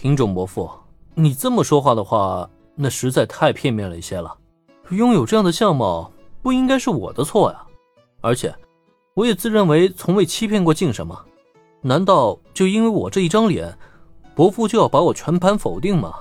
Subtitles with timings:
[0.00, 0.66] 品种伯父，
[1.14, 4.34] 你这么说话的话，那实在太片面了一些了。
[4.88, 6.10] 拥有这样的相貌，
[6.40, 7.62] 不应该是我的错呀。
[8.22, 8.50] 而且，
[9.12, 11.22] 我也自认为从未欺骗过静什么。
[11.82, 13.76] 难道就因为我这一张脸，
[14.34, 16.14] 伯父就要把我全盘否定吗？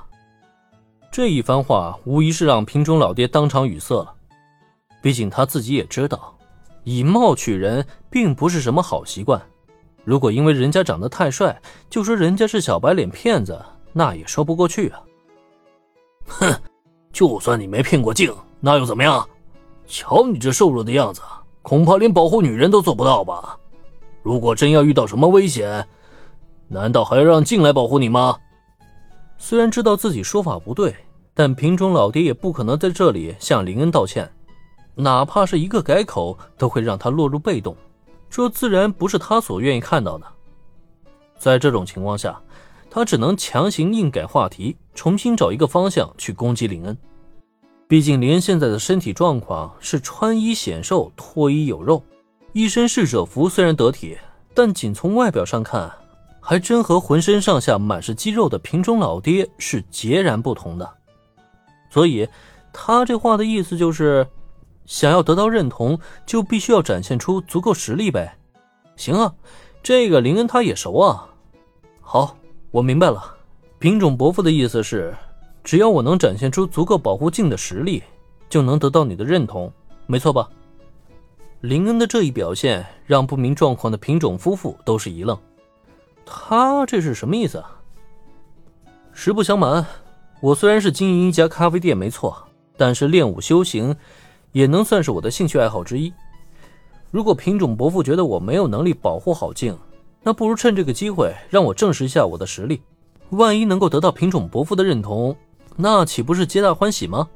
[1.09, 4.13] 这一番话无疑是让品种老爹当场语塞了。
[5.01, 6.37] 毕竟他自己也知道，
[6.83, 9.41] 以貌取人并不是什么好习惯。
[10.03, 11.59] 如果因为人家长得太帅，
[11.89, 13.59] 就说人家是小白脸骗子，
[13.93, 15.01] 那也说不过去啊。
[16.27, 16.53] 哼，
[17.11, 19.27] 就算你没骗过静，那又怎么样？
[19.87, 21.21] 瞧你这瘦弱的样子，
[21.61, 23.57] 恐怕连保护女人都做不到吧？
[24.21, 25.87] 如果真要遇到什么危险，
[26.67, 28.37] 难道还要让静来保护你吗？
[29.37, 30.95] 虽然知道自己说法不对，
[31.33, 34.29] 但品种老爹也不可能在这里向林恩道歉，
[34.95, 37.75] 哪怕是一个改口，都会让他落入被动，
[38.29, 40.25] 这自然不是他所愿意看到的。
[41.37, 42.39] 在这种情况下，
[42.89, 46.97] 他只能强行硬改话题，重新找一个方向去攻击林恩。
[47.87, 52.03] 毕竟林恩现在的身体状况是穿衣显瘦，脱衣有肉，
[52.53, 54.17] 一身侍者服虽然得体，
[54.53, 55.91] 但仅从外表上看。
[56.41, 60.89] 还真和浑身上下满是肌肉的平中老爹是截然不同的，
[61.91, 62.27] 所以
[62.73, 64.25] 他这话的意思就是，
[64.89, 68.35] 想要得到认同，就必须要展现出足够实力呗。
[68.95, 69.31] 行啊，
[69.83, 71.29] 这个林恩他也熟啊。
[72.01, 72.35] 好，
[72.71, 73.37] 我明白了，
[73.77, 75.15] 品种伯父的意思是，
[75.63, 78.01] 只要我能展现出足够保护镜的实力，
[78.49, 79.71] 就能得到你的认同，
[80.07, 80.49] 没错吧？
[81.61, 85.37] 林恩的这一表现让不明状况的品种夫妇都是一愣。
[86.25, 87.79] 他这是什么意思啊？
[89.13, 89.85] 实不相瞒，
[90.41, 92.35] 我虽然是经营一家咖啡店，没错，
[92.75, 93.95] 但是练武修行
[94.51, 96.11] 也能算是我的兴趣爱好之一。
[97.11, 99.77] 如果品种伯父觉得我没有能力保护好静，
[100.21, 102.81] 那不如趁这个机会让我证实一下我的实力。
[103.31, 105.35] 万一能够得到品种伯父的认同，
[105.75, 107.27] 那岂不是皆大欢喜吗？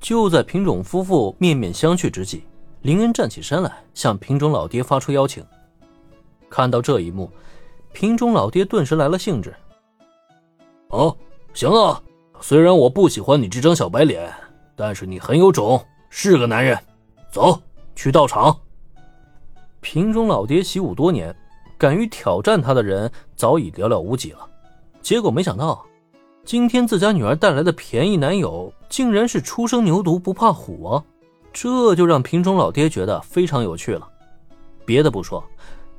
[0.00, 2.44] 就在品种夫妇面面相觑之际，
[2.82, 5.44] 林恩站起身来，向品种老爹发出邀请。
[6.50, 7.30] 看到这一幕。
[7.92, 9.54] 品种老爹顿时来了兴致。
[10.88, 11.16] 哦，
[11.52, 12.02] 行啊，
[12.40, 14.32] 虽然我不喜欢你这张小白脸，
[14.74, 15.80] 但是你很有种，
[16.16, 16.78] 是个男人。
[17.28, 17.60] 走
[17.96, 18.56] 去道场。
[19.80, 21.34] 平中老爹习武多年，
[21.76, 24.48] 敢于挑战他的人早已寥寥无几了。
[25.02, 25.84] 结果没想到，
[26.44, 31.04] 今天自家女儿带来的便宜男友，竟然是初生牛犊不怕虎啊！
[31.52, 34.08] 这就让平中老爹觉得非常有趣了。
[34.86, 35.42] 别的不说，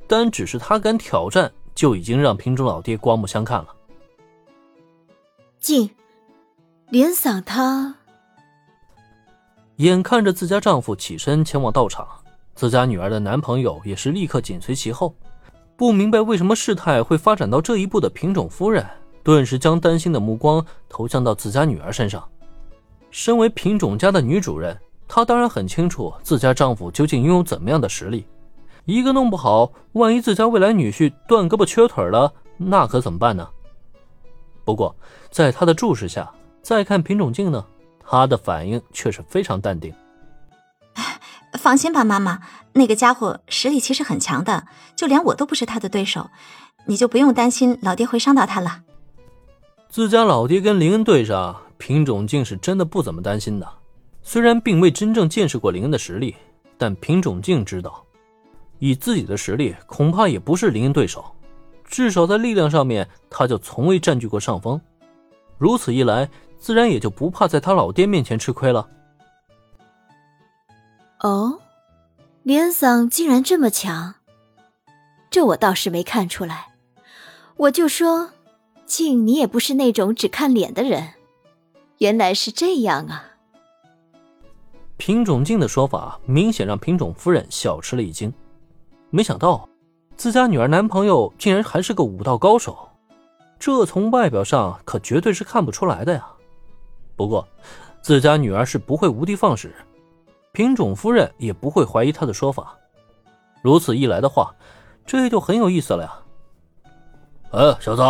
[0.07, 1.51] 单只是他敢挑战。
[1.75, 3.75] 就已经让平中老爹刮目相看了。
[5.59, 5.89] 静，
[6.87, 7.93] 连嗓他
[9.77, 12.07] 眼看着自家丈夫起身前往道场，
[12.53, 15.13] 自家女儿的男朋友也是立刻紧随其后。
[15.75, 18.85] 不明白为什么事态会发展到这一步的品种夫人，
[19.21, 22.23] 顿时将担心的目光投向到自家女儿身上。
[23.11, 28.25] 身为品种家的女主人，她当然很清楚自家丈夫究竟拥有怎么样的实力。
[28.85, 33.45] 一个弄不好，万一自家未来女婿断胳膊缺腿了，那可怎么办呢？
[34.63, 34.95] 不过，
[35.29, 36.31] 在她的注视下，
[36.61, 37.65] 再看品种镜呢，
[38.07, 39.93] 他的反应却是非常淡定。
[41.53, 42.41] 放心吧，妈妈，
[42.73, 46.29] 那个家伙实力其实很强的，就连我都不是他的对手，
[46.85, 48.83] 你就不用担心老爹会伤到他了。
[49.89, 53.67] 自家老爹跟林恩对上，品种竟是真的不怎么担心的。
[54.21, 56.35] 虽然并未真正见识过林恩的实力，
[56.77, 58.03] 但品种竟知道。
[58.79, 61.23] 以自己的实力，恐怕也不是林恩对手。
[61.85, 64.79] 至少在力量上面，他就从未占据过上风。
[65.57, 66.29] 如此一来，
[66.65, 68.89] 自然也就不怕在他老爹面前吃亏了。
[71.19, 71.59] 哦，
[72.41, 74.15] 连桑竟然这么强，
[75.29, 76.69] 这我倒是没看出来。
[77.55, 78.31] 我就说，
[78.87, 81.13] 静，你也不是那种只看脸的人。
[81.99, 83.23] 原来是这样啊！
[84.97, 88.33] 品种静的说法，明显让品种夫人小吃了一惊。
[89.11, 89.69] 没想到，
[90.17, 92.89] 自家女儿男朋友竟然还是个武道高手，
[93.59, 96.27] 这从外表上可绝对是看不出来的呀。
[97.15, 97.47] 不过，
[98.01, 99.73] 自家女儿是不会无的放矢，
[100.51, 102.75] 品种夫人也不会怀疑她的说法。
[103.61, 104.53] 如此一来的话，
[105.05, 106.19] 这就很有意思了呀。
[107.51, 108.03] 哎，小子，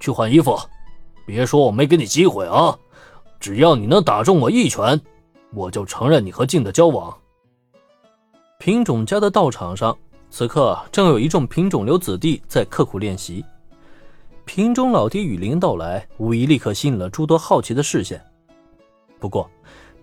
[0.00, 0.58] 去换衣服，
[1.26, 2.76] 别说我没给你机会啊！
[3.38, 5.00] 只要你能打中我一拳，
[5.52, 7.16] 我就承认你和静的交往。
[8.58, 9.96] 品种家的道场上。
[10.30, 13.42] 此刻正有一众品种流子弟在刻苦练习。
[14.44, 18.22] 品种老爹雨林到来，无疑立刻吸引了诸多好奇的视线。
[19.18, 19.50] 不过，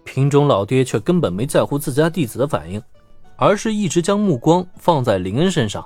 [0.03, 2.81] 品种老爹却根本没在乎自家弟子的反应，
[3.35, 5.85] 而是一直将目光放在林恩身上。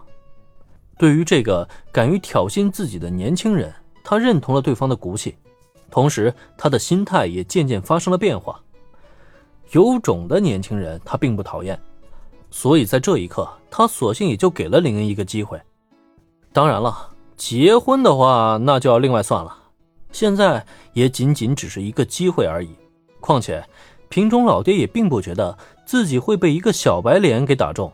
[0.98, 3.74] 对于这个敢于挑衅自己的年轻人，
[4.04, 5.36] 他认同了对方的骨气，
[5.90, 8.60] 同时他的心态也渐渐发生了变化。
[9.72, 11.80] 有种的年轻人他并不讨厌，
[12.52, 15.62] 所以在这一刻，他索性也就给了林恩一个机会。
[16.52, 19.56] 当然了，结婚的话那就要另外算了。
[20.12, 22.76] 现在也仅仅只是一个机会而已。
[23.19, 23.63] 况且，
[24.10, 27.92] 瓶中老爹也并不觉得自己会被一个小白脸给打中。